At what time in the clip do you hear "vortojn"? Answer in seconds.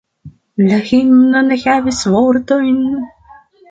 2.19-2.85